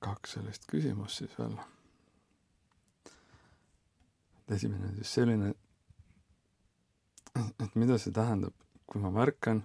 [0.00, 1.56] kaks sellist küsimust siis veel.
[4.50, 5.52] esimene on siis selline,
[7.36, 8.54] et mida see tähendab,
[8.90, 9.60] kui ma märkan,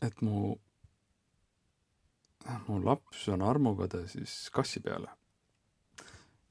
[0.00, 0.54] et mu,
[2.68, 5.12] mu laps on armukade siis kassi peale.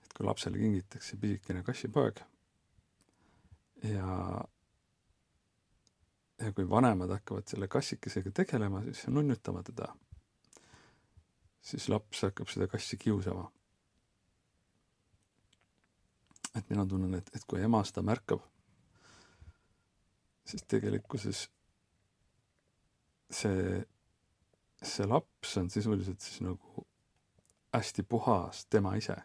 [0.04, 2.21] et kui lapsele kingitakse pisikene kassipoeg
[3.84, 4.43] ja
[6.39, 9.89] ja kui vanemad hakkavad selle kassikesega tegelema, siis nunnutama teda,
[11.62, 13.52] siis laps hakkab seda kassi kiusama.
[16.55, 18.41] et mina tunnen, et, et kui ema seda märkab,
[20.49, 21.44] siis tegelikkuses
[23.30, 23.82] see,
[24.84, 26.85] see laps on sisuliselt siis nagu
[27.73, 29.16] hästi puhas tema ise.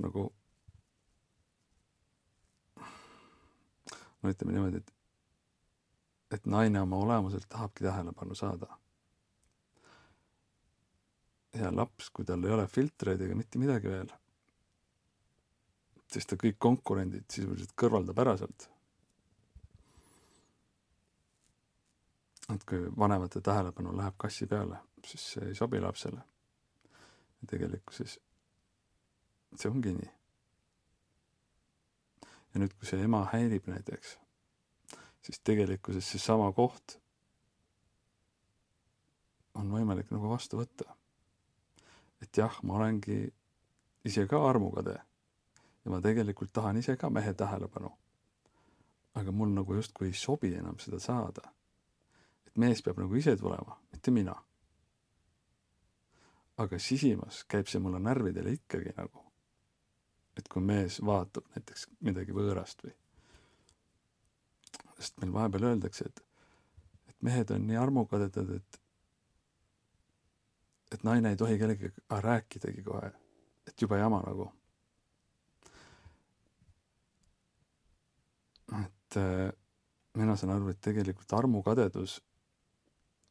[0.00, 0.30] nagu
[4.22, 4.94] no ütleme niimoodi, et,
[6.36, 8.79] et naine oma olemuselt tahabki tähelepanu saada.
[11.58, 14.10] Ja laps, kui tal ei ole filtreid ega mitte midagi veel,
[16.10, 18.68] siis ta kõik konkurendid sisuliselt kõrvaldab ära sealt.
[22.50, 26.18] et kui vanemate tähelepanu läheb kassi peale, siis see ei sobi lapsele.
[27.46, 28.18] tegelikkuses
[29.56, 30.10] see ongi nii
[32.52, 34.16] ja nüüd, kui see ema häirib näiteks,
[35.26, 36.96] siis tegelikkuses seesama koht
[39.58, 40.99] on võimalik nagu vastu võtta.
[42.22, 43.22] Et jah, ma olengi
[44.04, 44.96] ise ka armukade
[45.84, 47.90] ja ma tegelikult tahan ise ka mehe tähelepanu.
[49.14, 51.42] aga mul nagu justkui ei sobi enam seda saada.
[52.46, 54.36] et mees peab nagu ise tulema, mitte mina.
[56.56, 59.30] aga sisimas käib see mulle närvidele ikkagi nagu
[60.36, 62.94] et kui mees vaatab näiteks midagi võõrast või
[65.00, 66.22] sest meil vahepeal öeldakse, et,
[67.08, 68.79] et mehed on nii armukadedad, et
[70.92, 73.12] et naine ei tohi kellegagi rääkidagi kohe,
[73.68, 74.52] et jube jama nagu.
[78.70, 79.52] et äh,
[80.14, 82.20] mina saan aru, et tegelikult armukadedus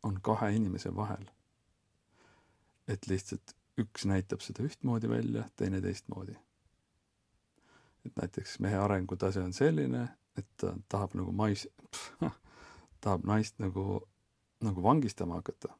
[0.04, 1.26] on kahe inimese vahel.
[2.88, 6.36] et lihtsalt üks näitab seda ühtmoodi välja, teine teistmoodi
[8.06, 10.08] et näiteks mehe arengutase on selline,
[10.38, 11.68] et ta tahab nagu mais-,
[13.04, 14.02] tahab naist nagu,
[14.64, 15.74] nagu vangistama hakata.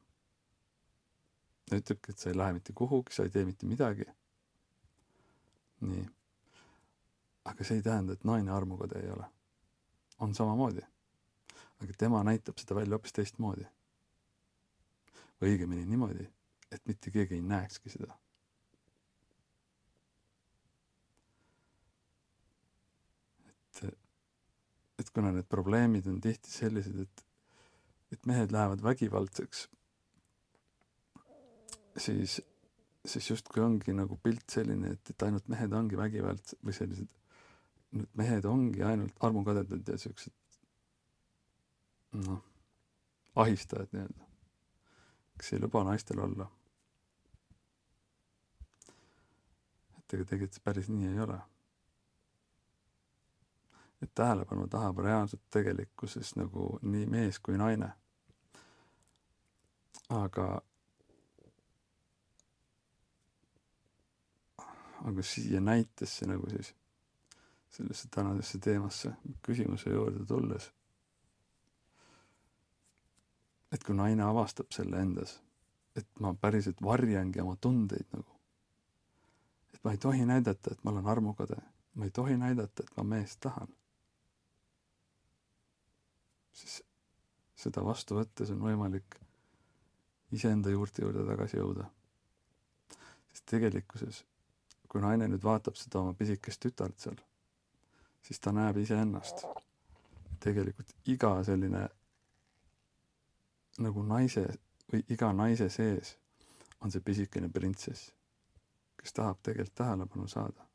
[1.78, 4.06] Ütlebki, et sa ei lähe mitte kuhugi, sa ei tee mitte midagi.
[5.80, 6.06] nii.
[7.50, 9.28] aga see ei tähenda, et naine armukade ei ole.
[10.18, 10.82] on samamoodi.
[11.82, 13.68] aga tema näitab seda välja hoopis teistmoodi.
[15.40, 16.26] või õigemini niimoodi,
[16.72, 18.18] et mitte keegi ei näekski seda
[25.00, 27.24] et kuna need probleemid on tihti sellised, et,
[28.14, 29.66] et mehed lähevad vägivaldseks,
[32.00, 32.40] siis,
[33.06, 37.10] siis justkui ongi nagu pilt selline, et, et ainult mehed ongi vägivald või sellised,
[37.96, 40.34] need mehed ongi ainult armukadedad ja siuksed
[42.24, 42.42] noh,
[43.44, 44.26] ahistajad nii-öelda,
[45.38, 46.50] kes ei luba naistel olla.
[50.00, 51.38] et ega tegelikult see päris nii ei ole
[54.02, 57.92] et tähelepanu tahab reaalselt tegelikkuses nagu nii mees kui naine.
[60.10, 60.62] aga,
[65.08, 66.74] aga siia näitesse nagu siis,
[67.70, 69.12] sellesse tänasesse teemasse,
[69.46, 70.70] küsimuse juurde tulles,
[73.72, 75.38] et kui naine avastab selle endas,
[75.96, 78.40] et ma päriselt varjangi oma tundeid nagu,
[79.74, 81.60] et ma ei tohi näidata, et ma olen armukade,
[81.94, 83.70] ma ei tohi näidata, et ma meest tahan
[86.52, 86.80] siis
[87.60, 89.18] seda vastu võttes on võimalik
[90.36, 91.88] iseenda juurte juurde tagasi jõuda.
[93.30, 94.24] sest tegelikkuses,
[94.90, 97.18] kui naine nüüd vaatab seda oma pisikest tütart seal,
[98.26, 99.44] siis ta näeb iseennast.
[100.40, 101.82] tegelikult iga selline
[103.84, 104.46] nagu naise
[104.92, 106.16] või iga naise sees
[106.80, 108.08] on see pisikene printsess,
[108.96, 110.70] kes tahab tegelikult tähelepanu saada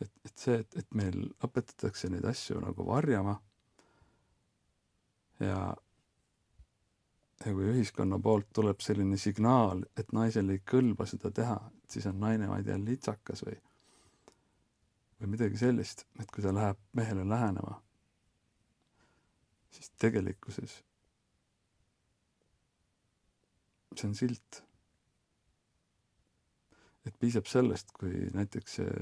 [0.00, 3.36] et, et see, et, et meil õpetatakse neid asju nagu varjama
[5.42, 5.58] ja
[7.42, 12.06] ja kui ühiskonna poolt tuleb selline signaal, et naisel ei kõlba seda teha, et siis
[12.10, 13.58] on naine, ma ei tea, litsakas või
[15.20, 17.78] või midagi sellist, et kui ta läheb mehele lähenema,
[19.72, 20.82] siis tegelikkuses
[23.94, 24.62] see on silt.
[27.04, 28.92] et piisab sellest, kui näiteks see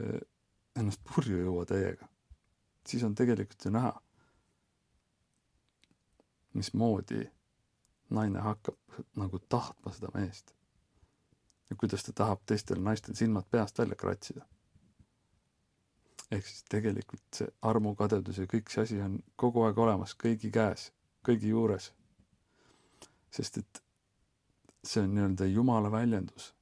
[0.81, 2.09] ennast purju juua täiega,
[2.87, 3.93] siis on tegelikult ju näha,
[6.59, 7.21] mismoodi
[8.13, 10.55] naine hakkab nagu tahtma seda meest.
[11.71, 14.45] ja kuidas ta tahab teistel naistel silmad peast välja kratsida.
[16.31, 20.93] ehk siis tegelikult see armukadedus ja kõik see asi on kogu aeg olemas kõigi käes,
[21.29, 21.93] kõigi juures.
[23.31, 23.83] sest et
[24.85, 26.55] see on nii-öelda jumala väljendus.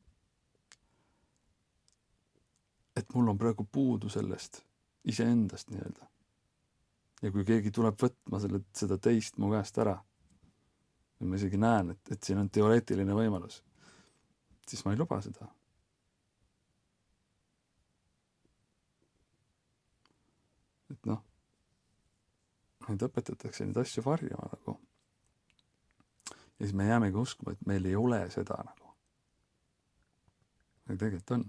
[2.96, 4.62] et mul on praegu puudu sellest
[5.04, 6.06] iseendast nii-öelda.
[7.22, 9.98] ja kui keegi tuleb võtma selle, seda teist mu käest ära,
[11.28, 13.60] ma isegi näen, et, et siin on teoreetiline võimalus,
[14.68, 15.50] siis ma ei luba seda.
[20.90, 21.20] et noh,
[22.88, 24.74] meid õpetatakse neid asju varjama nagu.
[26.32, 28.94] ja siis me jäämegi uskuma, et meil ei ole seda nagu.
[30.88, 31.46] aga tegelikult on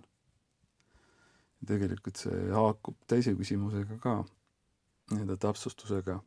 [1.68, 4.16] tegelikult see haakub teise küsimusega ka,
[5.12, 6.20] nii-öelda täpsustusega.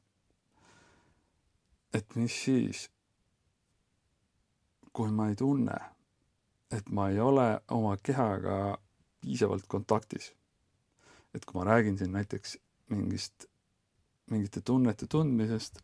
[1.95, 2.89] et mis siis,
[4.95, 5.77] kui ma ei tunne,
[6.71, 8.79] et ma ei ole oma kehaga
[9.21, 10.33] piisavalt kontaktis.
[11.35, 12.59] et kui ma räägin siin näiteks
[12.95, 13.47] mingist,
[14.31, 15.81] mingite tunnete tundmisest,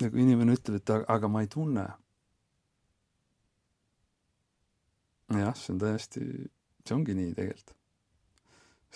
[0.00, 1.86] nagu inimene ütleb, et aga ma ei tunne.
[5.34, 6.22] jah, see on täiesti,
[6.86, 7.76] see ongi nii tegelikult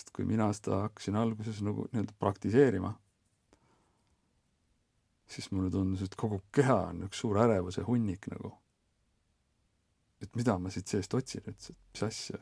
[0.01, 2.95] sest kui mina seda hakkasin alguses nagu nii-öelda praktiseerima,
[5.31, 8.55] siis mulle tundus, et kogu keha on üks suur ärevuse hunnik nagu.
[10.20, 12.40] Et mida ma siit seest otsin üldse, et mis asja.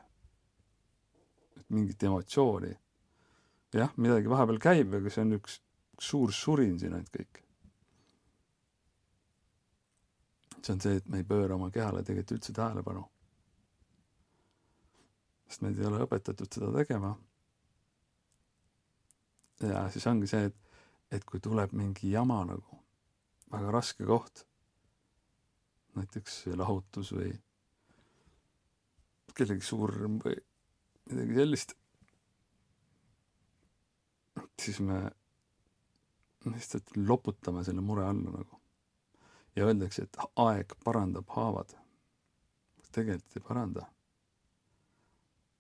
[1.57, 2.73] et mingit emotsiooni.
[3.75, 5.61] jah, midagi vahepeal käib, aga see on üks,
[5.99, 7.45] suur surin siin ainult kõik.
[10.59, 13.07] see on see, et me ei pööra oma kehale tegelikult üldse tähelepanu.
[15.49, 17.15] sest meid ei ole õpetatud seda tegema
[19.63, 20.57] ja siis ongi see, et,
[21.11, 22.81] et kui tuleb mingi jama nagu,
[23.53, 24.45] väga raske koht,
[25.99, 27.33] näiteks lahutus või
[29.39, 30.37] kellegi surm või
[31.09, 31.75] midagi sellist,
[34.59, 35.01] siis me
[36.49, 38.61] lihtsalt loputame selle mure alla nagu.
[39.57, 41.75] ja öeldakse, et aeg parandab haavad.
[42.93, 43.87] tegelikult ei paranda.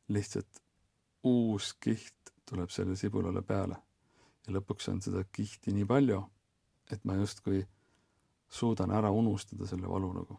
[0.08, 0.62] lihtsalt
[1.24, 3.76] uus kiht tuleb sellele sibulale peale
[4.46, 6.22] ja lõpuks on seda kihti nii palju,
[6.92, 7.66] et ma justkui
[8.48, 10.38] suudan ära unustada selle valu nagu.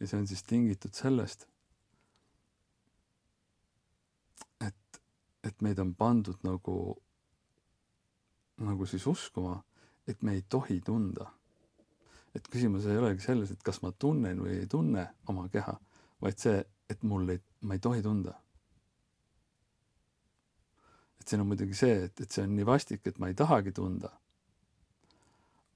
[0.00, 1.46] Ja see on siis tingitud sellest,
[4.66, 5.00] et,
[5.44, 6.76] et meid on pandud nagu,
[8.62, 9.56] nagu siis uskuma,
[10.06, 11.32] et me ei tohi tunda.
[12.34, 15.72] et küsimus ei olegi selles, et kas ma tunnen või ei tunne oma keha,
[16.22, 16.60] vaid see,
[16.90, 18.36] et mul ei, ma ei tohi tunda
[21.28, 23.74] et siin on muidugi see, et, et see on nii vastik, et ma ei tahagi
[23.76, 24.08] tunda.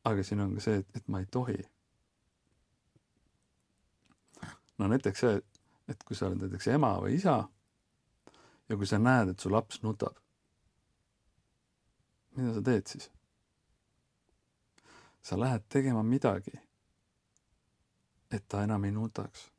[0.08, 1.58] aga siin on ka see, et, et ma ei tohi.
[4.82, 5.40] No näiteks see,
[5.88, 7.36] et kui sa oled näiteks ema või isa
[8.68, 10.18] ja kui sa näed, et su laps nutab,
[12.36, 13.10] mida sa teed siis?
[15.22, 16.56] sa lähed tegema midagi,
[18.34, 19.52] et ta enam ei nutaks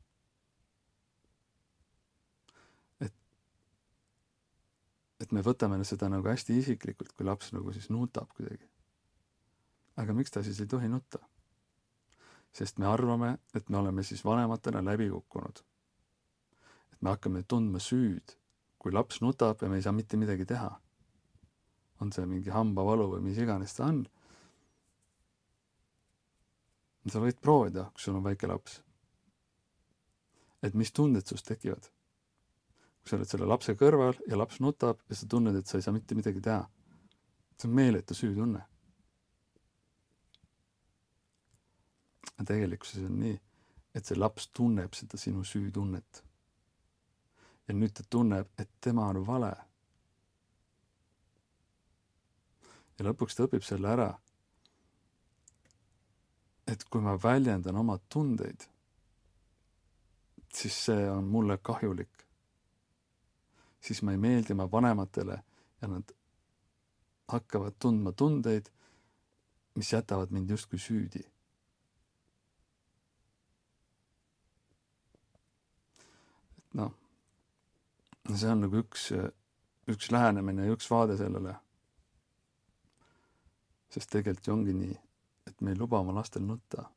[5.24, 8.66] et me võtame seda nagu hästi isiklikult, kui laps nagu siis nutab kuidagi.
[9.96, 11.22] aga miks ta siis ei tohi nutta?
[12.54, 15.62] Sest me arvame, et me oleme siis vanematena läbi kukkunud.
[16.92, 18.36] et me hakkame tundma süüd,
[18.78, 20.70] kui laps nutab ja me ei saa mitte midagi teha.
[22.00, 24.06] on see mingi hambavalu või mis iganes ta on.
[27.10, 28.82] sa võid proovida, kui sul on väike laps.
[30.62, 31.90] et mis tunded sinust tekivad
[33.04, 35.84] kui sa oled selle lapse kõrval ja laps nutab ja sa tunned, et sa ei
[35.84, 36.64] saa mitte midagi teha.
[37.60, 38.64] see on meeletu süütunne.
[42.34, 43.36] Aga tegelikkuses on nii,
[43.94, 46.24] et see laps tunneb seda sinu süütunnet.
[47.68, 49.54] ja nüüd ta tunneb, et tema on vale.
[52.98, 54.10] ja lõpuks ta õpib selle ära,
[56.66, 58.68] et kui ma väljendan oma tundeid,
[60.54, 62.24] siis see on mulle kahjulik
[63.84, 65.38] siis ma ei meeldi oma vanematele
[65.82, 66.12] ja nad
[67.28, 68.68] hakkavad tundma tundeid,
[69.74, 71.20] mis jätavad mind justkui süüdi.
[76.74, 76.92] Noh,
[78.34, 79.10] see on nagu üks,
[79.90, 81.56] üks lähenemine ja üks vaade sellele.
[83.94, 84.96] sest tegelikult ju ongi nii,
[85.46, 86.88] et me ei luba oma lastel nutta.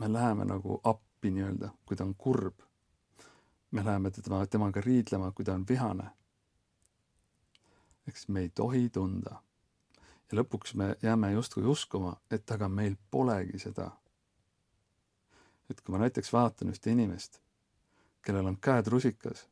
[0.00, 2.62] me läheme nagu appi nii-öelda, kui ta on kurb
[3.72, 6.10] me läheme teda, temaga riidlema, kui ta on vihane.
[8.08, 9.42] eks me ei tohi tunda.
[10.30, 13.90] ja lõpuks me jääme justkui uskuma, et aga meil polegi seda.
[15.70, 17.40] et kui ma näiteks vaatan ühte inimest,
[18.22, 19.46] kellel on käed rusikas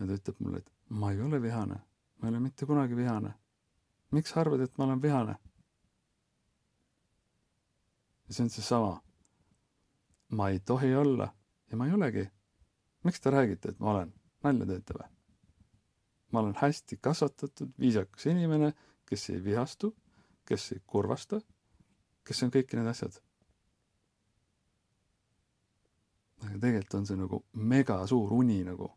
[0.00, 1.76] ja ta ütleb mulle, et ma ei ole vihane,
[2.18, 3.34] ma ei ole mitte kunagi vihane.
[4.10, 5.36] miks sa arvad, et ma olen vihane?
[8.26, 9.00] ja see on seesama.
[10.28, 11.34] ma ei tohi olla
[11.70, 12.28] ja ma ei olegi.
[13.04, 14.12] miks te räägite, et ma olen?
[14.42, 15.08] nalja teete või?
[16.32, 18.72] ma olen hästi kasvatatud, viisakas inimene,
[19.06, 19.96] kes ei vihastu,
[20.46, 21.40] kes ei kurvasta,
[22.24, 23.20] kes on kõik need asjad.
[26.40, 28.90] Aga tegelikult on see nagu mega suur uni nagu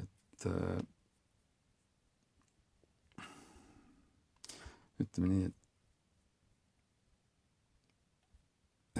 [0.00, 0.82] et äh,
[5.00, 5.60] ütleme nii, et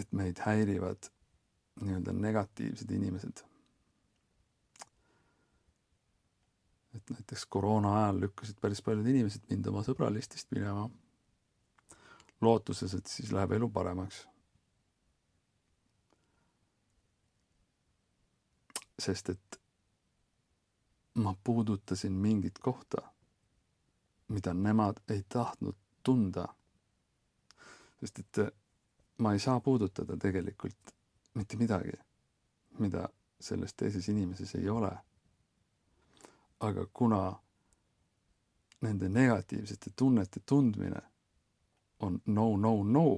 [0.00, 1.10] et meid häirivad
[1.84, 3.44] nii-öelda negatiivsed inimesed.
[6.94, 10.88] et näiteks koroona ajal lükkasid päris paljud inimesed mind oma sõbralistist minema,
[12.40, 14.26] lootuses, et siis läheb elu paremaks.
[19.00, 19.60] sest et
[21.14, 23.12] ma puudutasin mingit kohta,
[24.28, 26.48] mida nemad ei tahtnud tunda.
[28.00, 28.50] sest et äh,
[29.18, 30.94] ma ei saa puudutada tegelikult
[31.34, 31.92] mitte midagi,
[32.78, 33.08] mida
[33.40, 34.92] selles teises inimeses ei ole.
[36.60, 37.40] aga kuna
[38.80, 41.09] nende negatiivsete tunnete tundmine
[42.00, 43.08] on no, no, no,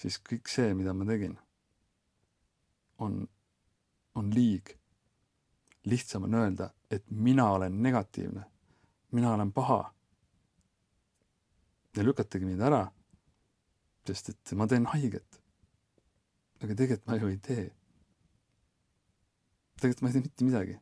[0.00, 1.36] siis kõik see, mida ma tegin,
[3.04, 3.20] on,
[4.14, 4.74] on liig
[5.84, 8.44] lihtsam on öelda, et mina olen negatiivne,
[9.10, 9.94] mina olen paha.
[11.96, 12.80] ja lükatagi mind ära,
[14.06, 15.40] sest et ma teen haiget.
[16.62, 17.66] aga tegelikult ma ju ei tee.
[19.80, 20.78] tegelikult ma ei tee mitte midagi.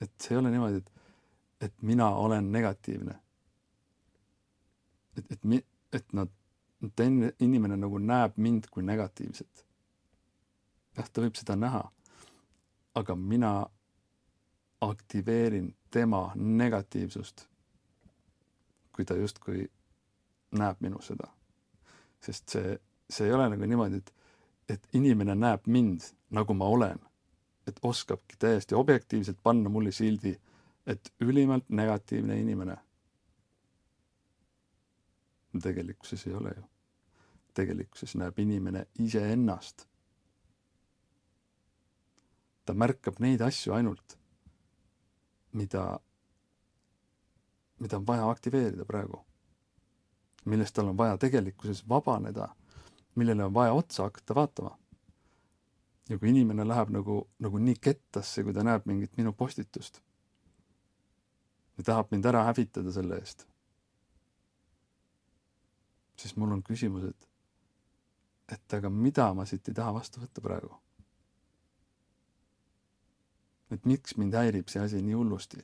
[0.00, 0.92] et see ei ole niimoodi, et,
[1.60, 3.20] et mina olen negatiivne.
[5.16, 6.28] Et, et et nad,
[6.82, 7.00] et
[7.42, 9.64] inimene nagu näeb mind kui negatiivset.
[10.96, 11.88] jah, ta võib seda näha
[12.94, 13.66] aga mina
[14.80, 17.46] aktiveerin tema negatiivsust,
[18.92, 19.68] kui ta justkui
[20.58, 21.28] näeb minu seda.
[22.20, 24.10] sest see, see ei ole nagu niimoodi, et,
[24.68, 26.98] et inimene näeb mind, nagu ma olen.
[27.66, 30.32] et oskabki täiesti objektiivselt panna mulle sildi,
[30.86, 32.76] et ülimalt negatiivne inimene.
[35.58, 36.62] Tegelikkuses ei ole ju.
[37.54, 39.90] tegelikkuses näeb inimene iseennast
[42.70, 44.14] ta märkab neid asju ainult,
[45.58, 45.84] mida,
[47.82, 49.24] mida on vaja aktiveerida praegu.
[50.44, 52.46] millest tal on vaja tegelikkuses vabaneda,
[53.14, 54.78] millele on vaja otsa hakata vaatama.
[56.08, 60.00] ja kui inimene läheb nagu, nagu nii kettasse, kui ta näeb mingit minu postitust
[61.78, 63.46] ja tahab mind ära hävitada selle eest,
[66.20, 67.28] siis mul on küsimus, et,
[68.56, 70.76] et aga mida ma siit ei taha vastu võtta praegu
[73.74, 75.60] et miks mind häirib see asi nii hullusti.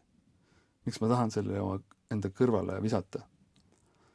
[0.87, 3.25] miks ma tahan selle oma enda kõrvale visata.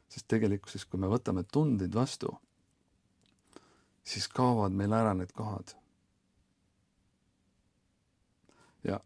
[0.08, 2.28] sest tegelikkuses, kui me võtame tundeid vastu,
[4.04, 5.76] siis kaovad meil ära need kohad.
[8.84, 9.00] ja,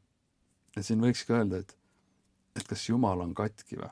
[0.77, 1.77] ja siin võikski öelda, et,
[2.57, 3.91] et kas Jumal on katki või?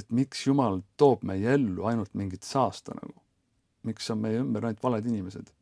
[0.00, 3.16] Et, miks Jumal toob meie ellu ainult mingit saasta nagu?
[3.82, 5.52] miks on meie ümber ainult valed inimesed?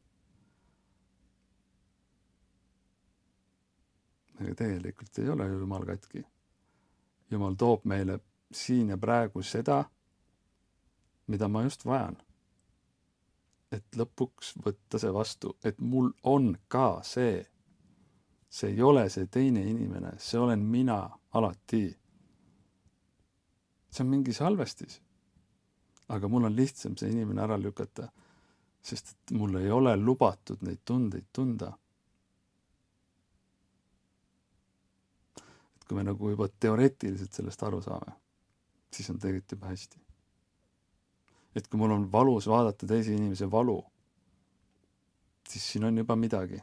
[4.41, 6.23] aga tegelikult ei ole ju Jumal katki.
[7.31, 8.21] Jumal toob meile
[8.55, 9.85] siin ja praegu seda,
[11.27, 12.17] mida ma just vajan.
[13.69, 17.45] et lõpuks võtta see vastu, et mul on ka see.
[18.49, 21.99] see ei ole see teine inimene, see olen mina alati.
[23.91, 25.01] See on mingi salvestis.
[26.09, 28.09] aga mul on lihtsam see inimene ära lükata,
[28.83, 31.73] sest et mul ei ole lubatud neid tundeid tunda
[35.89, 38.13] kui me nagu juba teoreetiliselt sellest aru saame,
[38.93, 40.01] siis on tegelikult juba hästi.
[41.57, 43.79] et kui mul on valus vaadata teise inimese valu,
[45.49, 46.61] siis siin on juba midagi.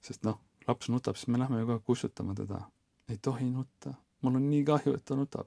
[0.00, 2.60] Sest noh, laps nutab, siis me lähme ju kohe kussutama teda.
[3.08, 5.46] ei tohi nutta, mul on nii kahju, et ta nutab.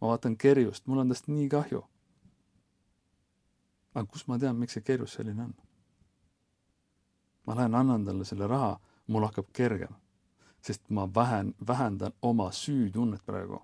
[0.00, 1.82] ma vaatan kerjust, mul on tast nii kahju.
[3.94, 5.54] aga kust ma tean, miks see kerjus selline on?
[7.46, 9.94] ma lähen annan talle selle raha, mul hakkab kergem.
[10.62, 13.62] sest ma vähen, vähendan oma süütunnet praegu.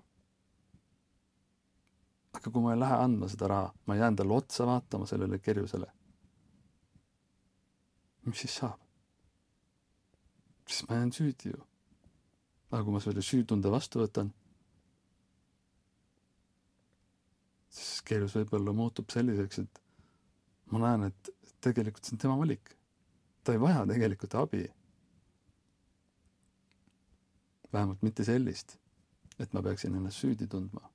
[2.33, 5.91] aga kui ma ei lähe andma seda raha, ma jään talle otsa vaatama, sellele kerjusele.
[8.25, 8.86] mis siis saab?
[10.67, 11.63] Siis ma jään süüdi ju.
[12.71, 14.33] aga kui ma selle süütunde vastu võtan,
[17.71, 19.79] siis kerjus võib-olla muutub selliseks, et
[20.73, 21.31] ma näen, et
[21.63, 22.75] tegelikult see on tema valik.
[23.43, 24.65] ta ei vaja tegelikult abi.
[27.73, 28.77] vähemalt mitte sellist,
[29.39, 30.89] et ma peaksin ennast süüdi tundma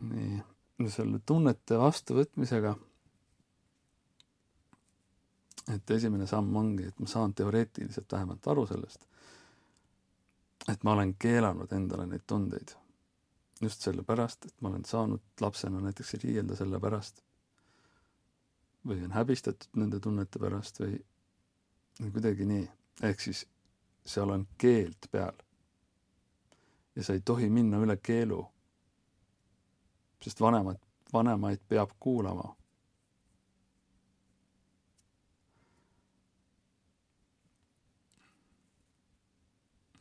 [0.00, 0.42] nii,
[0.86, 2.76] selle tunnete vastuvõtmisega.
[5.74, 9.02] et esimene samm ongi, et ma saan teoreetiliselt vähemalt aru sellest,
[10.72, 12.76] et ma olen keelanud endale neid tundeid.
[13.60, 17.22] just sellepärast, et ma olen saanud lapsena näiteks riielda selle pärast
[18.86, 20.98] või on häbistatud nende tunnete pärast või,
[22.12, 22.68] kuidagi nii.
[23.02, 23.46] ehk siis
[24.06, 25.34] seal on keeld peal.
[26.96, 28.46] ja sa ei tohi minna üle keelu
[30.22, 30.80] sest vanemad,
[31.12, 32.54] vanemaid peab kuulama.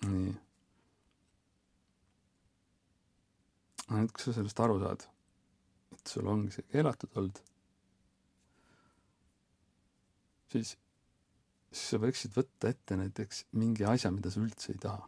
[0.07, 0.33] nii.
[3.91, 5.03] nüüd, kui sa sellest aru saad,
[5.95, 7.41] et sul ongi see keelatud olnud,
[10.53, 10.75] siis,
[11.71, 15.07] siis sa võiksid võtta ette näiteks mingi asja, mida sa üldse ei taha.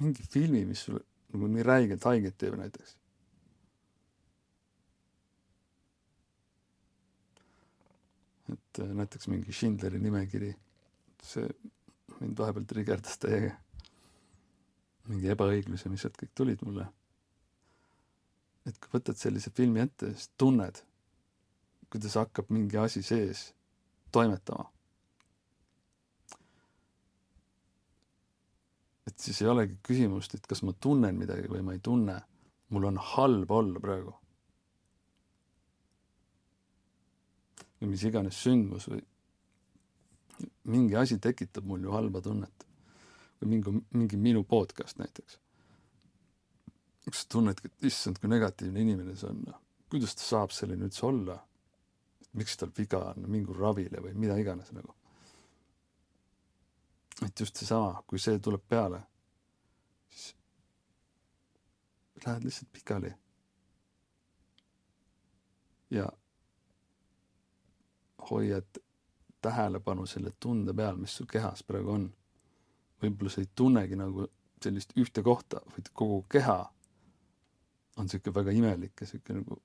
[0.00, 2.96] mingi filmi, mis sulle nagu nii räigelt haiget teeb näiteks.
[8.52, 10.50] et äh, näiteks mingi Schindleri nimekiri,
[11.24, 11.46] see
[12.20, 13.54] mind vahepeal trigerdas täiega.
[15.08, 16.86] mingi ebaõiglus ja mis sealt kõik tulid mulle.
[18.68, 20.84] et kui võtad sellise filmi ette, siis tunned,
[21.90, 23.50] kuidas hakkab mingi asi sees
[24.12, 24.73] toimetama
[29.14, 32.20] et siis ei olegi küsimust, et kas ma tunnen midagi või ma ei tunne.
[32.74, 34.14] mul on halb olla praegu.
[37.80, 39.02] või mis iganes sündmus või
[40.72, 42.66] mingi asi tekitab mul ju halba tunnet.
[43.40, 45.38] või mingi, mingi minu podcast näiteks.
[47.04, 49.60] kas sa tunnedki, et issand, kui negatiivne inimene see on, noh.
[49.90, 51.38] kuidas ta saab selline üldse olla?
[52.34, 54.94] miks tal viga on, mingu ravile või mida iganes nagu
[57.22, 59.00] et just seesama, kui see tuleb peale,
[60.10, 60.34] siis
[62.26, 63.14] lähed lihtsalt pikali.
[65.90, 66.08] ja
[68.30, 68.80] hoiad
[69.42, 72.14] tähelepanu selle tunde peal, mis sul kehas praegu on.
[73.02, 74.26] võib-olla sa ei tunnegi nagu
[74.62, 76.56] sellist ühte kohta, vaid kogu keha
[77.96, 79.60] on niisugune väga imelik ja niisugune nagu,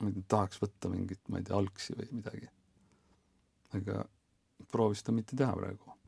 [0.00, 2.50] ma ei tea, tahaks võtta mingit, ma ei tea, algsi või midagi.
[3.78, 4.04] aga
[4.72, 5.99] proovi seda mitte teha praegu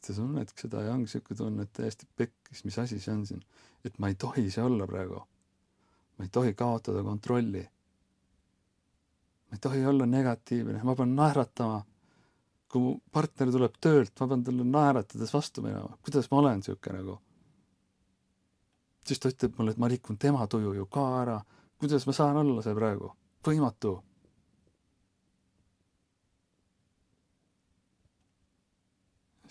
[0.00, 3.26] et sa tunnedki seda ja ongi siuke tunne, et täiesti pekkis, mis asi see on
[3.28, 3.42] siin.
[3.84, 5.20] et ma ei tohi see olla praegu.
[6.18, 7.62] ma ei tohi kaotada kontrolli.
[9.50, 11.84] ma ei tohi olla negatiivne, ma pean naeratama.
[12.68, 16.92] kui mu partner tuleb töölt, ma pean talle naeratades vastu minema, kuidas ma olen siuke
[16.96, 17.20] nagu.
[19.06, 21.40] siis ta ütleb mulle, et ma rikun tema tuju ju ka ära.
[21.78, 23.12] kuidas ma saan olla see praegu?
[23.44, 23.98] võimatu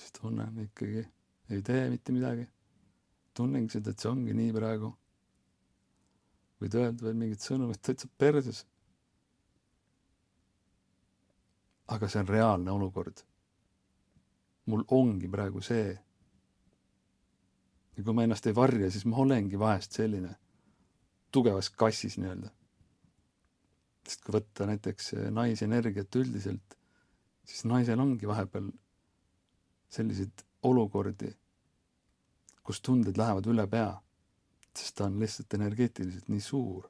[0.10, 1.08] siis tunnen ikkagi,
[1.50, 2.48] ei tee mitte midagi.
[3.34, 4.90] tunnengi seda, et see ongi nii praegu.
[6.60, 8.66] võid öelda veel mingit sõnumit täitsa perses.
[11.88, 13.22] aga see on reaalne olukord.
[14.66, 15.98] mul ongi praegu see.
[17.98, 20.36] ja kui ma ennast ei varja, siis ma olengi vahest selline
[21.32, 22.50] tugevas kassis nii-öelda.
[24.08, 26.78] sest kui võtta näiteks naisenergiat üldiselt,
[27.46, 28.72] siis naisel ongi vahepeal
[29.90, 31.32] selliseid olukordi,
[32.64, 33.92] kus tunded lähevad üle pea,
[34.78, 36.90] sest ta on lihtsalt energeetiliselt nii suur.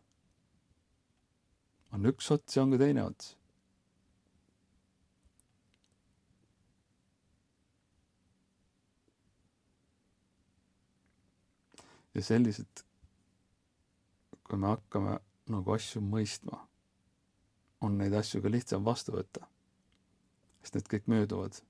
[1.91, 3.35] on üks ots ja on ka teine ots.
[12.13, 12.83] ja sellised,
[14.43, 15.19] kui me hakkame
[15.53, 16.57] nagu asju mõistma,
[17.85, 19.47] on neid asju ka lihtsam vastu võtta.
[20.62, 21.62] sest need kõik mööduvad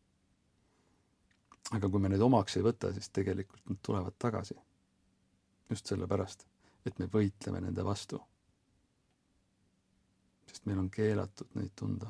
[1.75, 4.55] aga kui me neid omaks ei võta, siis tegelikult nad tulevad tagasi.
[5.69, 6.45] just sellepärast,
[6.89, 8.19] et me võitleme nende vastu.
[10.49, 12.09] sest meil on keelatud neid tunda.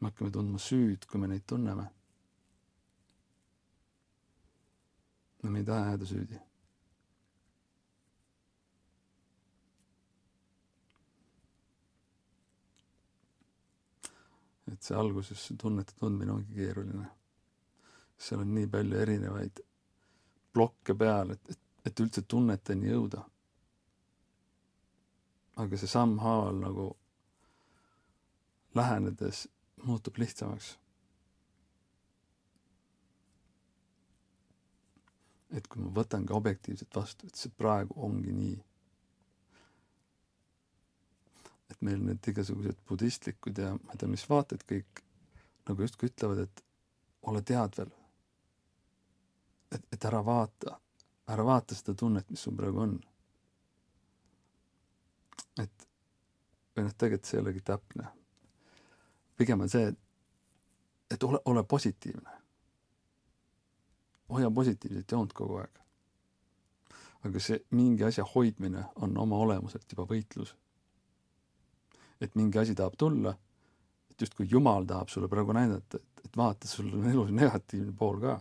[0.00, 1.88] me hakkame tundma süüd, kui me neid tunneme.
[5.42, 6.40] no me ei taha jääda süüdi.
[14.72, 17.17] et see alguses tunnete tundmine ongi keeruline.
[18.18, 19.60] Seal on nii palju erinevaid
[20.52, 23.24] plokke peal, et, et, et üldse tunneteni jõuda.
[25.58, 26.84] aga see sammhaaval nagu
[28.78, 29.48] lähenedes
[29.82, 30.76] muutub lihtsamaks.
[35.56, 38.56] et kui ma võtangi objektiivselt vastu, et see praegu ongi nii.
[41.72, 45.02] et meil need igasugused budistlikud ja ma ei tea, mis vaated kõik
[45.68, 46.62] nagu justkui ütlevad, et
[47.28, 47.90] ole teadvel.
[49.72, 50.78] Et, et ära vaata,
[51.28, 53.00] ära vaata seda tunnet, mis sul praegu on.
[55.58, 55.88] et
[56.76, 58.12] või noh, tegelikult see ei olegi täpne
[59.38, 59.98] pigem on see, et,
[61.14, 62.36] et ole, ole positiivne.
[64.28, 65.78] hoia positiivset joont kogu aeg.
[67.26, 70.54] aga see mingi asja hoidmine on oma olemuselt juba võitlus.
[72.20, 73.34] et mingi asi tahab tulla,
[74.10, 78.20] et justkui Jumal tahab sulle praegu näidata, et, et vaata, sul on elus negatiivne pool
[78.20, 78.40] ka.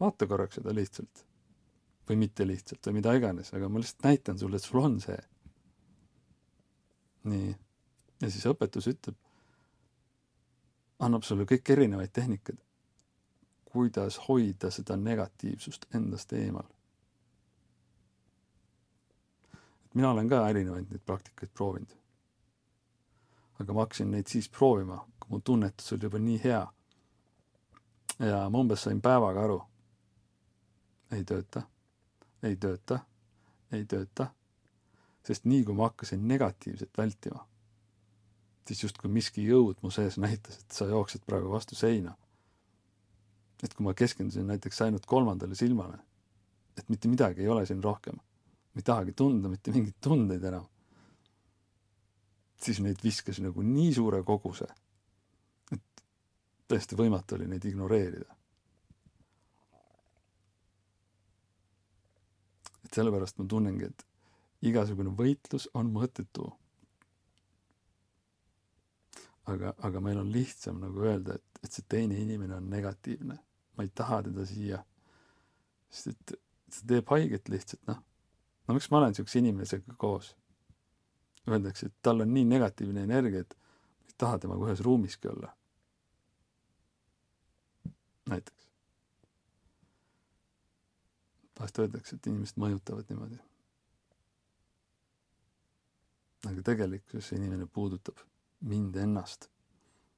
[0.00, 1.26] Vaata korraks seda lihtsalt.
[2.10, 5.18] või mitte lihtsalt või mida iganes, aga ma lihtsalt näitan sulle, et sul on see.
[7.24, 7.56] nii.
[8.22, 9.16] ja siis õpetus ütleb
[11.00, 12.58] annab sulle kõik erinevaid tehnikaid,
[13.70, 16.66] kuidas hoida seda negatiivsust endast eemal.
[19.84, 21.96] et mina olen ka erinevaid neid praktikaid proovinud.
[23.60, 26.66] aga ma hakkasin neid siis proovima, kui mu tunnetus oli juba nii hea.
[28.18, 29.62] ja ma umbes sain päevaga aru.
[31.12, 31.62] Ei tööta,
[32.42, 33.00] ei tööta,
[33.72, 34.30] ei tööta.
[35.26, 37.44] sest nii kui ma hakkasin negatiivset vältima
[38.70, 42.16] siis justkui miski jõud mu sees näitas, et sa jooksed praegu vastu seina.
[43.60, 45.98] et kui ma keskendusin näiteks ainult kolmandale silmale,
[46.78, 50.64] et mitte midagi ei ole siin rohkem, ma ei tahagi tunda mitte mingeid tundeid enam,
[52.56, 54.64] siis neid viskas nagu nii suure koguse,
[55.76, 56.04] et
[56.72, 58.38] täiesti võimatu oli neid ignoreerida.
[62.90, 64.06] Et sellepärast ma tunnengi, et
[64.66, 66.50] igasugune võitlus on mõttetu
[69.54, 73.38] aga, aga meil on lihtsam nagu öelda, et, et see teine inimene on negatiivne.
[73.76, 74.82] ma ei taha teda siia.
[75.90, 76.34] sest et
[76.74, 78.02] see teeb haiget lihtsalt, noh.
[78.68, 80.34] no miks ma olen siukse inimesega koos?
[81.48, 83.56] Öeldakse, et tal on nii negatiivne energia, et
[84.06, 85.54] ei taha temaga ühes ruumiski olla.
[88.30, 88.59] näiteks.
[91.60, 93.38] Vahest öeldakse, et inimesed mõjutavad niimoodi.
[96.48, 98.22] aga tegelikkuses inimene puudutab
[98.64, 99.50] mind ennast,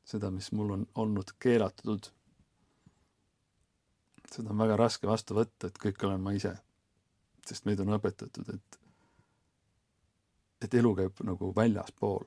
[0.06, 2.10] seda, mis mul on olnud keelatud.
[4.32, 6.54] seda on väga raske vastu võtta, et kõik olen ma ise.
[7.46, 8.78] sest meid on õpetatud, et,
[10.62, 12.24] et elu käib nagu väljaspool.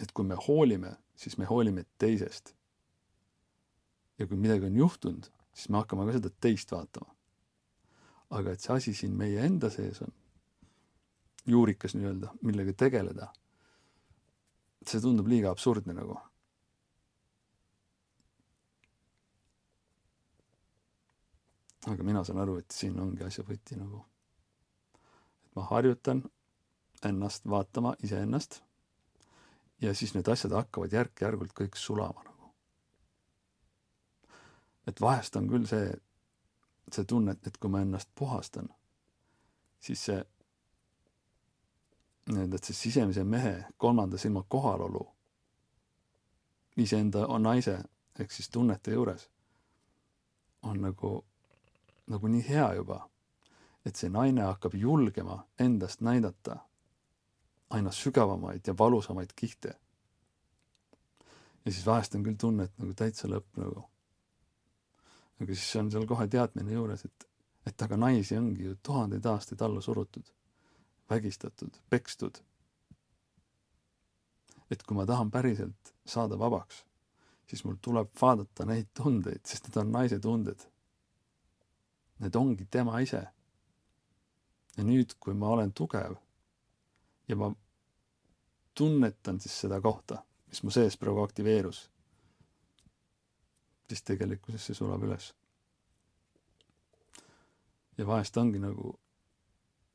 [0.00, 2.54] et kui me hoolime, siis me hoolime teisest.
[4.18, 7.13] ja kui midagi on juhtunud, siis me hakkame ka seda teist vaatama.
[8.34, 10.12] Aga et see asi siin meie enda sees on,
[11.46, 13.30] juurikas nii-öelda, millega tegeleda
[14.88, 16.18] see tundub liiga absurdne nagu.
[21.84, 24.04] aga mina saan aru, et siin ongi asja võti nagu.
[25.44, 26.22] et ma harjutan
[27.04, 28.62] ennast vaatama iseennast
[29.84, 32.52] ja siis need asjad hakkavad järk-järgult kõik sulama nagu.
[34.88, 35.92] et vahest on küll see,
[36.92, 38.68] see tunne, et kui ma ennast puhastan,
[39.80, 40.20] siis see
[42.30, 45.06] nii-öelda, et see sisemise mehe kolmanda silma kohalolu
[46.76, 47.78] iseenda naise
[48.18, 49.28] ehk siis tunnete juures
[50.62, 51.24] on nagu,
[52.06, 53.00] nagu nii hea juba,
[53.84, 56.56] et see naine hakkab julgema endast näidata
[57.70, 59.74] aina sügavamaid ja valusamaid kihte.
[61.64, 63.88] ja siis vahest on küll tunne, et nagu täitsa lõpp nagu.
[65.40, 67.28] Aga siis on seal kohe teadmine juures, et,
[67.66, 70.30] et aga naisi ongi ju tuhandeid aastaid alla surutud
[71.10, 72.38] vägistatud, pekstud.
[74.70, 76.80] et kui ma tahan päriselt saada vabaks,
[77.46, 80.64] siis mul tuleb vaadata neid tundeid, sest need on naise tunded.
[82.24, 83.26] Need ongi tema ise.
[84.76, 86.16] ja nüüd, kui ma olen tugev
[87.28, 87.52] ja ma
[88.74, 91.84] tunnetan siis seda kohta, mis mu sees praegu aktiveerus,
[93.88, 95.32] siis tegelikkuses see sulab üles.
[97.98, 98.94] ja vahest ongi nagu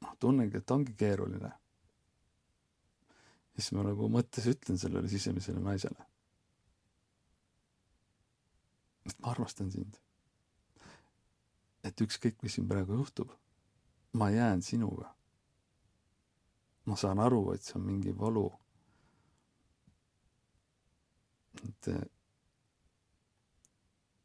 [0.02, 1.52] noh, tunnengi, et ongi keeruline.
[3.56, 6.06] siis ma nagu mõttes ütlen sellele sisemisele naisele.
[9.06, 9.98] et ma armastan sind.
[11.84, 13.34] et ükskõik, mis siin praegu juhtub,
[14.14, 15.16] ma jään sinuga.
[16.86, 18.48] ma saan aru, et see on mingi valu.
[21.66, 22.19] et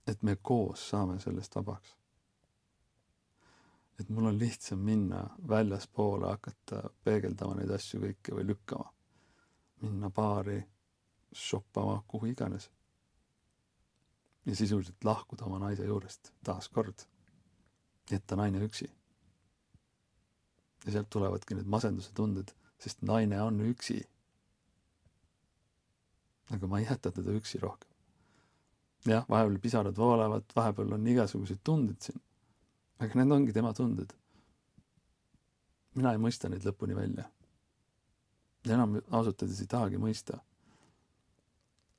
[0.07, 1.97] et me koos saame sellest vabaks.
[4.01, 8.91] et mul on lihtsam minna väljaspoole, hakata peegeldama neid asju kõiki või lükkama.
[9.83, 10.59] minna baari,
[11.35, 12.71] shoppama, kuhu iganes.
[14.47, 17.07] ja sisuliselt lahkuda oma naise juurest taaskord.
[18.11, 18.91] jätta naine üksi.
[20.87, 24.03] ja sealt tulevadki need masenduse tunded, sest naine on üksi.
[26.51, 27.94] aga ma ei jäta teda üksi rohkem
[29.09, 32.21] jah, vahepeal pisarad voolavad, vahepeal on igasuguseid tundeid siin.
[32.99, 34.15] aga need ongi tema tunded.
[35.95, 37.29] mina ei mõista neid lõpuni välja.
[38.65, 40.39] ja enam ausalt öeldes ei tahagi mõista.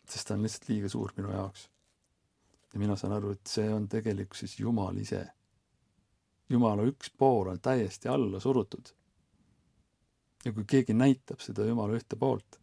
[0.10, 1.70] sest ta on lihtsalt liiga suur minu jaoks.
[2.74, 5.28] ja mina saan aru, et see on tegelikkuses Jumal ise.
[6.50, 8.94] Jumala üks pool on täiesti alla surutud.
[10.46, 12.60] ja kui keegi näitab seda Jumala ühte poolt,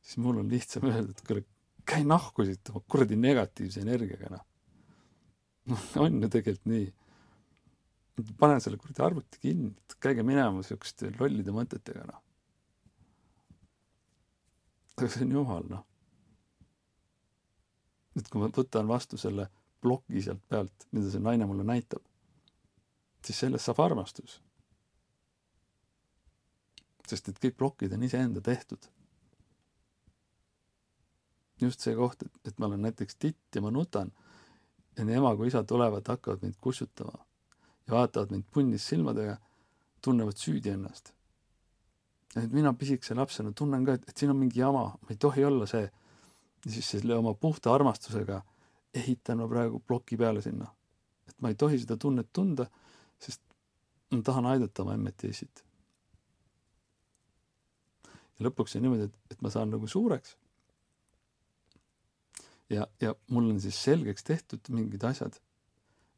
[0.00, 1.44] siis mul on lihtsam öelda, et kuule,
[1.86, 4.42] käi nahku siit kuradi negatiivse energiaga, noh.
[5.72, 6.88] noh, on ju tegelikult nii.
[8.40, 9.70] pane selle kuradi arvuti kinni,
[10.02, 12.20] käige minema siukeste lollide mõtetega, noh.
[14.98, 15.86] aga see on jumal, noh.
[18.18, 19.48] et kui ma võtan vastu selle
[19.80, 22.04] ploki sealt pealt, mida see naine mulle näitab,
[23.24, 24.40] siis sellest saab armastus.
[27.10, 28.84] sest et kõik plokid on iseenda tehtud
[31.62, 34.12] just see koht, et, et ma olen näiteks titt ja ma nutan
[34.96, 37.24] ja nii ema kui isa tulevad, hakkavad mind kussutama
[37.86, 39.36] ja vaatavad mind punnis silmadega,
[40.04, 41.14] tunnevad süüdi ennast.
[42.36, 45.44] nüüd mina pisikese lapsena tunnen ka, et, et siin on mingi jama, ma ei tohi
[45.44, 45.88] olla see.
[46.64, 48.42] ja siis selle oma puhta armastusega
[48.94, 50.68] ehitan ma praegu ploki peale sinna.
[51.28, 52.66] et ma ei tohi seda tunnet tunda,
[53.18, 53.42] sest
[54.10, 55.64] ma tahan aidata oma emmet ja issit.
[58.38, 60.36] ja lõpuks on niimoodi, et, et ma saan nagu suureks
[62.70, 65.36] ja, ja mul on siis selgeks tehtud mingid asjad,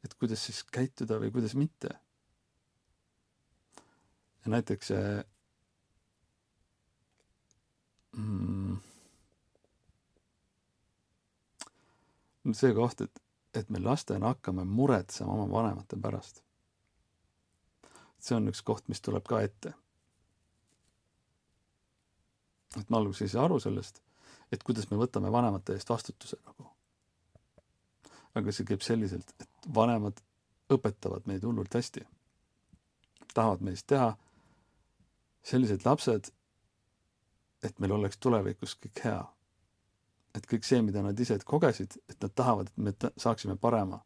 [0.05, 1.89] et kuidas siis käituda või kuidas mitte.
[4.43, 5.11] ja näiteks see
[8.19, 8.77] mm,
[12.51, 13.21] see koht, et,
[13.55, 16.43] et me lastena hakkame muretsema oma vanemate pärast.
[18.19, 19.73] see on üks koht, mis tuleb ka ette.
[22.77, 24.03] et ma alguses ei saa aru sellest
[24.53, 26.69] et kuidas me võtame vanemate eest vastutuse nagu.
[28.33, 30.21] aga see käib selliselt, et vanemad
[30.73, 32.05] õpetavad meid hullult hästi.
[33.33, 34.13] tahavad meist teha
[35.43, 36.29] sellised lapsed,
[37.63, 39.21] et meil oleks tulevikus kõik hea.
[40.33, 44.03] et kõik see, mida nad ise kogesid, et nad tahavad, et me saaksime parema.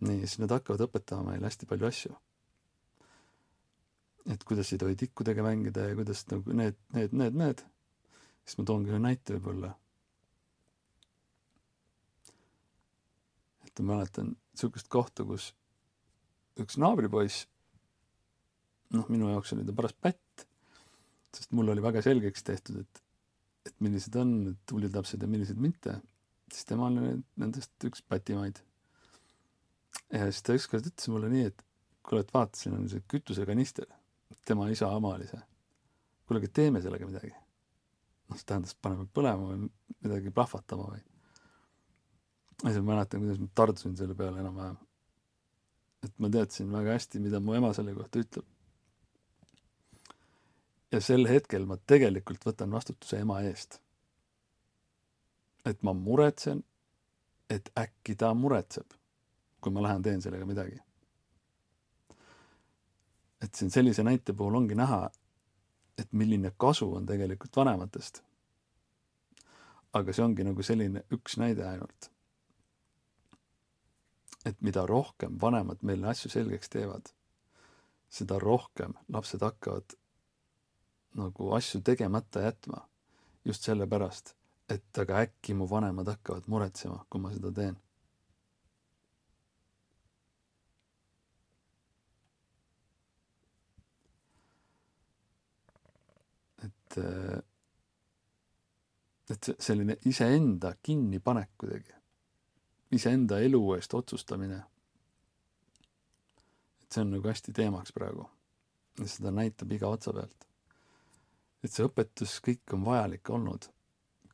[0.00, 2.16] nii, siis nad hakkavad õpetama meile hästi palju asju.
[4.32, 7.66] et kuidas ei tohi tikkudega mängida ja kuidas nagu need, need, need, need
[8.46, 9.74] siis ma toongi ühe näite võib-olla.
[13.66, 15.50] et ma mäletan niisugust kohta, kus
[16.62, 17.42] üks naabripoiss,
[18.96, 20.46] noh, minu jaoks oli ta paras pätt,
[21.36, 23.02] sest mul oli väga selgeks tehtud, et,
[23.68, 25.98] et millised on need tublid lapsed ja millised mitte,
[26.48, 28.62] siis tema oli nendest üks pätimaid.
[30.14, 31.66] ja siis ta ükskord ütles mulle nii, et
[32.00, 33.90] kuule, et vaata, siin on see kütusekanister,
[34.48, 35.42] tema isa oma oli see.
[36.24, 37.34] kuule, aga teeme sellega midagi
[38.28, 39.68] noh, see tähendas, paneme põlema või
[40.04, 41.00] midagi plahvatama või.
[42.64, 44.76] ja siis ma mäletan, kuidas ma tardusin selle peale enam-vähem.
[46.06, 48.46] et ma teadsin väga hästi, mida mu ema selle kohta ütleb.
[50.92, 53.80] ja sel hetkel ma tegelikult võtan vastutuse ema eest.
[55.64, 56.64] et ma muretsen,
[57.50, 58.90] et äkki ta muretseb,
[59.60, 60.80] kui ma lähen teen sellega midagi.
[63.42, 65.06] et siin sellise näite puhul ongi näha,
[65.98, 68.22] et milline kasu on tegelikult vanematest.
[69.96, 72.10] aga see ongi nagu selline üks näide ainult.
[74.44, 77.08] et mida rohkem vanemad meile asju selgeks teevad,
[78.08, 79.96] seda rohkem lapsed hakkavad
[81.16, 82.88] nagu asju tegemata jätma.
[83.44, 84.34] just sellepärast,
[84.68, 87.76] et aga äkki mu vanemad hakkavad muretsema, kui ma seda teen
[96.98, 97.44] et,
[99.30, 101.94] et selline iseenda kinnipanek kuidagi,
[102.96, 104.62] iseenda elu eest otsustamine.
[106.82, 108.28] et see on nagu hästi teemaks praegu.
[109.00, 110.46] ja seda näitab iga otsa pealt.
[111.64, 113.68] et see õpetus, kõik on vajalik olnud.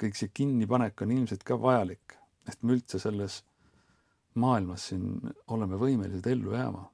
[0.03, 3.43] kõik see kinnipanek on ilmselt ka vajalik, et me üldse selles
[4.35, 6.89] maailmas siin oleme võimelised ellu jääma.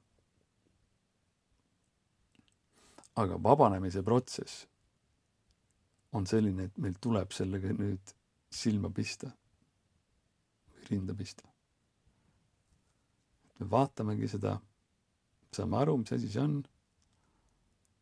[3.19, 4.67] aga vabanemise protsess
[6.13, 8.13] on selline, et meil tuleb sellega nüüd
[8.49, 9.29] silma pista
[10.73, 11.45] või rinda pista.
[13.59, 14.55] me vaatamegi seda,
[15.53, 16.63] saame aru, mis asi see on.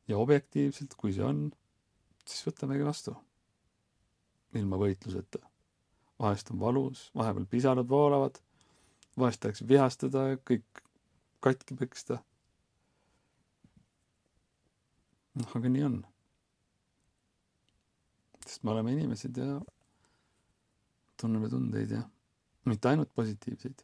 [0.08, 1.52] ja objektiivselt, kui see on,
[2.26, 3.15] siis võtamegi vastu.
[4.54, 5.39] ilma võitluseta.
[6.20, 8.39] vahest on valus, vahepeal pisarad voolavad,
[9.17, 10.84] vahest tahaks vihastada ja kõik
[11.39, 12.24] katki peksta.
[15.36, 16.06] noh, aga nii on.
[18.48, 19.60] Sest me oleme inimesed ja
[21.22, 22.02] tunneme tundeid ja
[22.66, 23.84] mitte ainult positiivseid.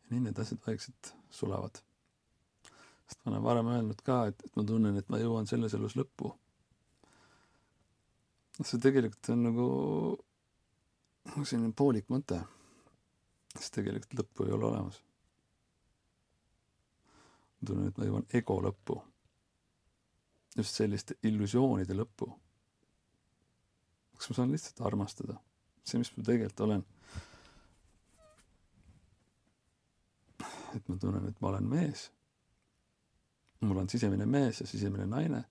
[0.00, 1.82] ja nii need asjad vaikselt sulavad.
[3.06, 5.96] sest ma olen varem öelnud ka, et, et ma tunnen, et ma jõuan selles elus
[5.98, 6.32] lõppu.
[8.60, 9.68] see tegelikult on nagu,
[11.30, 12.42] nagu selline poolik mõte.
[13.56, 15.00] sest tegelikult lõppu ei ole olemas.
[17.66, 18.98] Tunnen, et ma jõuan ego lõppu
[20.56, 22.30] just selliste illusioonide lõppu.
[24.16, 25.38] kas ma saan lihtsalt armastada?
[25.84, 26.84] see, mis ma tegelikult olen.
[30.76, 32.10] et ma tunnen, et ma olen mees.
[33.60, 35.44] mul on sisemine mees ja sisemine naine,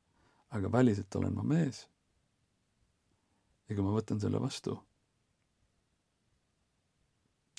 [0.50, 1.88] aga väliselt olen ma mees.
[3.70, 4.78] ja kui ma võtan selle vastu,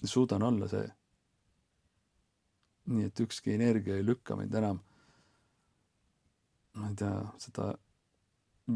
[0.05, 0.89] suudan olla see.
[2.91, 4.81] Nii et ükski energia ei lükka mind enam
[6.73, 7.71] ma ei tea, seda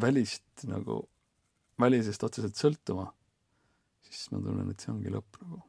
[0.01, 0.99] välist nagu,
[1.81, 3.07] välisest otseselt sõltuma,
[4.09, 5.63] siis ma tunnen, et see ongi lõpp nagu.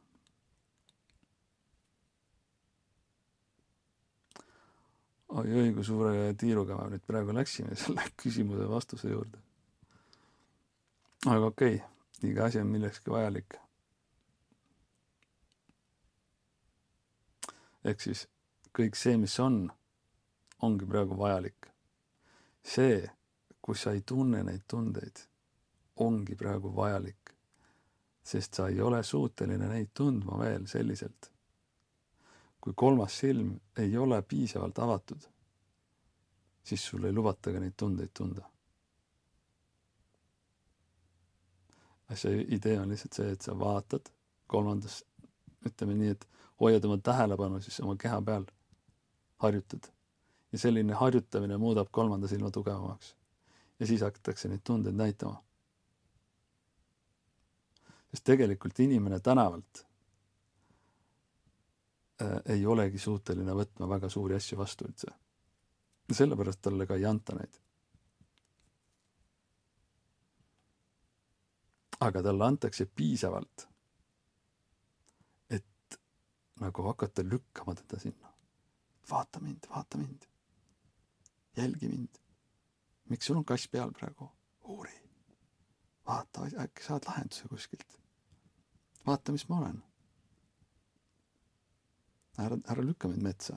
[5.36, 9.42] oi-oi, kui suure tiiruga me nüüd praegu läksime selle küsimuse vastuse juurde.
[11.26, 13.58] aga okei okay,, iga asi on millekski vajalik.
[17.86, 18.24] ehk siis
[18.76, 19.64] kõik see, mis on,
[20.62, 21.70] ongi praegu vajalik
[22.66, 23.10] see,
[23.62, 25.22] kus sa ei tunne neid tundeid,
[26.02, 27.32] ongi praegu vajalik,
[28.26, 31.32] sest sa ei ole suuteline neid tundma veel selliselt.
[32.66, 35.26] kui kolmas silm ei ole piisavalt avatud,
[36.66, 38.42] siis sul ei lubata ka neid tundeid tunda.
[42.10, 44.10] asja idee on lihtsalt see, et sa vaatad
[44.46, 45.04] kolmandas,
[45.66, 46.26] ütleme nii, et
[46.60, 48.46] hoiad oma tähelepanu siis oma keha peal,
[49.44, 49.90] harjutad
[50.52, 53.14] ja selline harjutamine muudab kolmanda silma tugevamaks.
[53.80, 55.42] ja siis hakatakse neid tundeid näitama.
[58.10, 59.86] sest tegelikult inimene tänavalt
[62.22, 65.12] äh, ei olegi suuteline võtma väga suuri asju vastu üldse.
[66.12, 67.60] sellepärast talle ka ei anta neid.
[72.00, 73.68] aga talle antakse piisavalt,
[75.50, 76.00] et
[76.60, 78.35] nagu hakata lükkama teda sinna.
[79.10, 80.26] Vaata mind, vaata mind
[81.56, 82.08] jälgi mind.
[83.08, 84.32] miks sul on kass peal praegu?
[84.64, 85.10] uuri.
[86.06, 88.00] vaata, äkki saad lahenduse kuskilt.
[89.06, 89.82] vaata, mis ma olen.
[92.38, 93.56] ära, ära lükka mind metsa.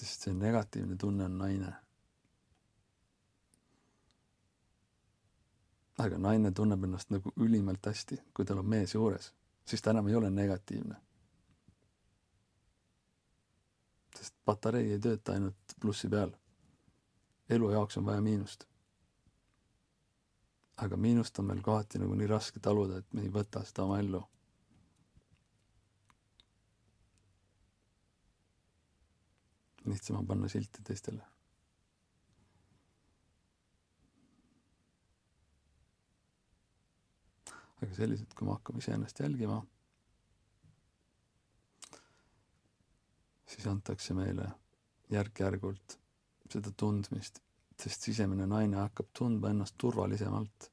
[0.00, 1.72] sest see negatiivne tunne on naine.
[5.98, 9.34] aga naine tunneb ennast nagu ülimalt hästi, kui tal on mees juures,
[9.70, 10.96] siis ta enam ei ole negatiivne
[14.20, 16.32] sest patarei ei tööta ainult plussi peal.
[17.56, 18.66] elu jaoks on vaja miinust.
[20.84, 23.98] aga miinust on meil kohati nagu nii raske taluda, et me ei võta seda oma
[24.04, 24.22] ellu.
[29.90, 31.24] lihtsam on panna silti teistele.
[37.80, 39.62] Aga selliselt, kui me hakkame iseennast jälgima
[43.50, 44.46] siis antakse meile
[45.10, 45.96] järk-järgult
[46.50, 47.40] seda tundmist,
[47.78, 50.70] sest sisemine naine hakkab tundma ennast turvalisemalt.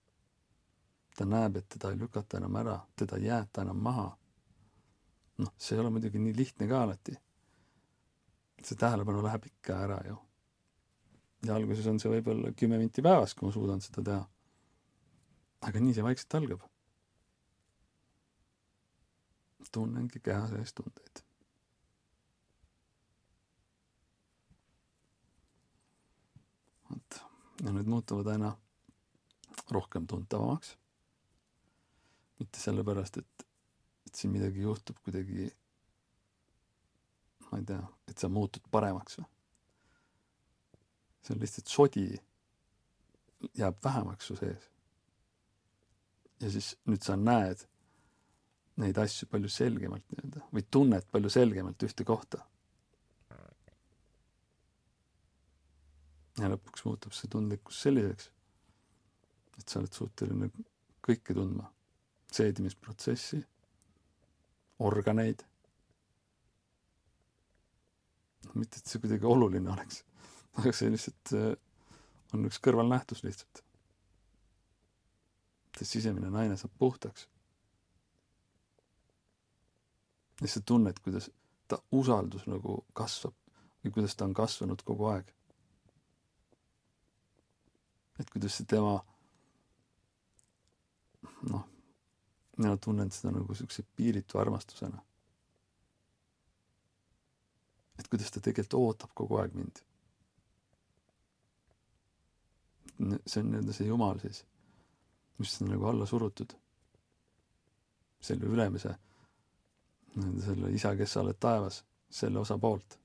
[1.18, 4.08] ta näeb, et teda ei lükata enam ära, teda ei jäeta enam maha.
[5.38, 7.18] noh, see ei ole muidugi nii lihtne ka alati.
[8.64, 10.18] see tähelepanu läheb ikka ära ju.
[11.46, 14.24] ja alguses on see võib-olla kümme minti päevas, kui ma suudan seda teha.
[15.62, 16.70] aga nii see vaikselt algab.
[19.72, 21.28] Tunnengi keha sees tundeid
[26.90, 27.22] vot,
[27.64, 28.58] ja need muutuvad aina
[29.72, 30.78] rohkem tuntavamaks.
[32.40, 33.48] mitte sellepärast, et,
[34.06, 35.48] et siin midagi juhtub kuidagi,
[37.48, 39.30] ma ei tea, et sa muutud paremaks või.
[41.22, 42.06] see on lihtsalt sodi
[43.58, 44.70] jääb vähemaks su sees.
[46.40, 47.66] ja siis nüüd sa näed
[48.78, 52.44] neid asju palju selgemalt nii-öelda või tunned palju selgemalt ühte kohta
[56.42, 58.30] ja lõpuks muutub see tundlikkus selliseks,
[59.58, 60.50] et sa oled suuteline
[61.06, 61.70] kõike tundma,
[62.34, 63.42] seedimisprotsessi,
[64.86, 65.46] organeid.
[68.58, 70.00] mitte, et see kuidagi oluline oleks,
[70.58, 71.52] aga see lihtsalt äh,
[72.34, 73.62] on üks kõrvalnähtus lihtsalt.
[75.78, 77.28] see sisemine naine saab puhtaks.
[80.42, 81.32] Ja sa tunned, kuidas
[81.68, 83.36] ta usaldus nagu kasvab
[83.84, 85.34] või kuidas ta on kasvanud kogu aeg.
[88.20, 88.96] et kuidas see tema
[91.52, 91.66] noh,
[92.58, 95.02] mina tunnen seda nagu siukse piiritu armastusena.
[98.00, 99.82] et kuidas ta tegelikult ootab kogu aeg mind.
[103.26, 104.46] see on nii-öelda see jumal siis,
[105.38, 106.54] mis on nagu alla surutud.
[108.22, 108.96] selle ülemise,
[110.46, 113.00] selle isa, kes sa oled taevas, selle osa poolt.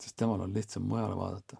[0.00, 1.56] sest temal on lihtsam mujale vaadata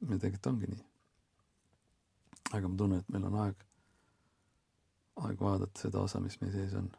[0.00, 0.84] ja tegelikult ongi nii.
[2.50, 3.64] aga ma tunnen, et meil on aeg,
[5.26, 6.90] aeg vaadata seda osa, mis meie sees on.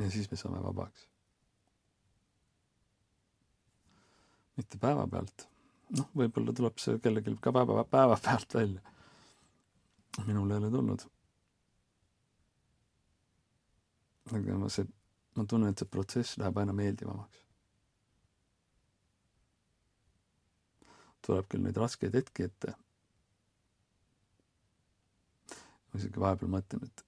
[0.00, 1.06] ja siis me saame vabaks.
[4.56, 5.46] mitte päevapealt.
[5.98, 8.91] noh, võib-olla tuleb see kellelgi ka päeva, päevapealt välja.
[10.26, 11.06] Minul ei ole tulnud.
[14.32, 14.86] aga ma see,
[15.36, 17.42] ma tunnen, et see protsess läheb aina meeldivamaks
[21.26, 22.74] tuleb küll neid raskeid hetki ette.
[25.92, 27.02] ma isegi vahepeal mõtlen, et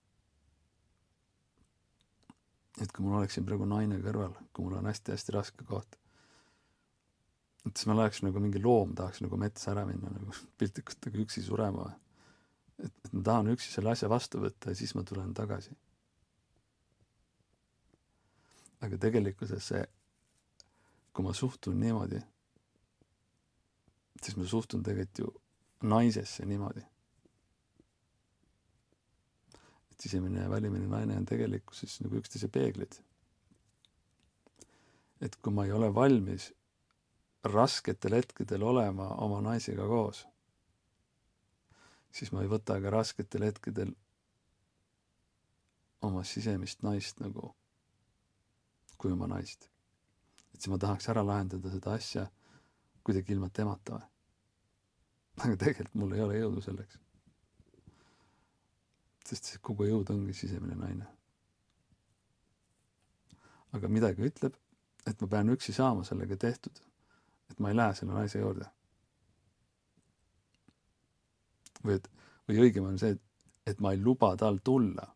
[2.84, 5.96] et kui mul oleks siin praegu naine kõrval, kui mul on hästi-hästi raske koht,
[7.64, 11.22] et siis ma läheks nagu mingi loom, tahaks nagu metsa ära minna nagu piltlikult nagu
[11.24, 11.88] üksi surema.
[12.78, 15.74] Et, et ma tahan üksi selle asja vastu võtta ja siis ma tulen tagasi.
[18.84, 19.84] aga tegelikkuses see,
[21.12, 22.20] kui ma suhtun niimoodi
[24.24, 25.42] siis ma suhtun tegelikult ju
[25.88, 26.80] naisesse niimoodi.
[29.92, 32.94] et sisemine ja välimine naine on tegelikkuses nagu üksteise peeglid.
[35.20, 36.52] et kui ma ei ole valmis
[37.44, 40.26] rasketel hetkedel olema oma naisega koos,
[42.14, 43.92] siis ma ei võta ka rasketel hetkedel
[46.06, 47.52] oma sisemist naist nagu
[48.98, 49.68] kui oma naist.
[50.54, 52.26] et siis ma tahaks ära lahendada seda asja
[53.04, 54.10] kuidagi ilma temata või
[55.50, 57.00] aga tegelikult mul ei ole jõudu selleks.
[59.24, 61.06] sest kogu jõud ongi sisemine naine.
[63.74, 64.54] aga midagi ütleb,
[65.06, 66.78] et ma pean üksi saama sellega tehtud.
[67.50, 68.70] et ma ei lähe selle naise juurde.
[71.84, 72.10] Või et,
[72.48, 73.22] või õigem on see, et,
[73.66, 75.08] et ma ei luba tal tulla.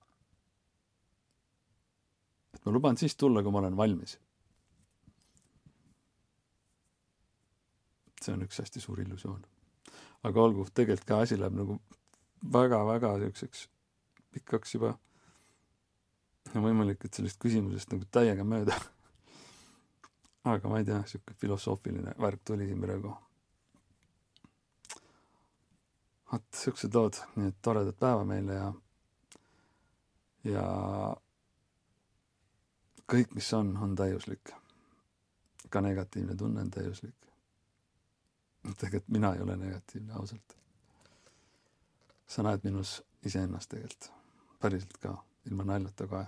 [2.54, 4.18] et ma luban siis tulla, kui ma olen valmis.
[8.18, 9.46] see on üks hästi suur illusioon
[10.26, 11.78] aga olgu, tegelikult ka asi läheb nagu
[12.52, 13.68] väga-väga siukseks
[14.34, 14.96] pikaks juba.
[16.48, 18.76] võimalik, et sellest küsimusest nagu täiega mööda.
[20.48, 23.14] aga ma ei tea, sihuke filosoofiline värk tuli siin praegu.
[26.32, 28.72] Vot siuksed lood, nii et toredat päeva meile ja,
[30.44, 30.66] ja
[33.08, 34.52] kõik, mis on, on täiuslik.
[35.68, 37.18] ka negatiivne tunne on täiuslik
[38.62, 40.56] tegelikult mina ei ole negatiivne, ausalt.
[42.26, 44.10] sa näed minus iseennast tegelikult,
[44.60, 45.14] päriselt ka,
[45.46, 46.26] ilma naljata kohe.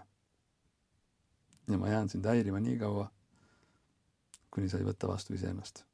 [1.68, 3.10] ja ma jään sind häirima nii kaua,
[4.50, 5.84] kuni sa ei võta vastu iseennast